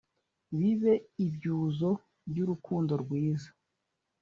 [0.57, 0.93] bibe
[1.25, 1.89] ibyuzo
[2.29, 3.49] by’urukundo rwiza